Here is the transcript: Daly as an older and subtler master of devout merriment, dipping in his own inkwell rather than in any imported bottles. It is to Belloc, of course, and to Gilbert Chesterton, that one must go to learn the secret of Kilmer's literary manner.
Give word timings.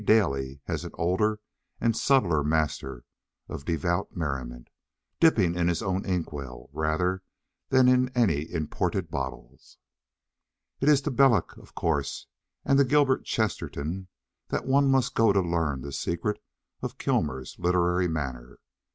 Daly 0.03 0.61
as 0.65 0.83
an 0.83 0.89
older 0.95 1.39
and 1.79 1.95
subtler 1.95 2.43
master 2.43 3.03
of 3.47 3.65
devout 3.65 4.17
merriment, 4.17 4.71
dipping 5.19 5.53
in 5.53 5.67
his 5.67 5.83
own 5.83 6.05
inkwell 6.07 6.71
rather 6.73 7.21
than 7.69 7.87
in 7.87 8.09
any 8.17 8.51
imported 8.51 9.11
bottles. 9.11 9.77
It 10.79 10.89
is 10.89 11.01
to 11.01 11.11
Belloc, 11.11 11.55
of 11.57 11.75
course, 11.75 12.25
and 12.65 12.79
to 12.79 12.83
Gilbert 12.83 13.25
Chesterton, 13.25 14.07
that 14.47 14.65
one 14.65 14.89
must 14.89 15.13
go 15.13 15.31
to 15.31 15.39
learn 15.39 15.81
the 15.81 15.91
secret 15.91 16.41
of 16.81 16.97
Kilmer's 16.97 17.55
literary 17.59 18.07
manner. 18.07 18.57